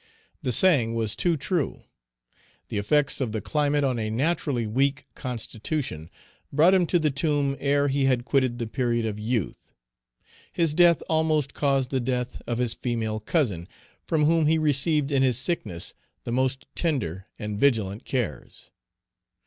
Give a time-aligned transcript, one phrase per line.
[0.41, 1.83] The saying was too true.
[2.69, 6.09] The effects of the climate on a naturally weak constitution
[6.51, 9.73] brought him to the tomb ere he had quitted the period of youth.
[10.51, 13.67] His death almost caused the death of his female cousin,
[14.07, 15.93] from whom he received in his sickness
[16.23, 18.71] the most tender and vigilant cares.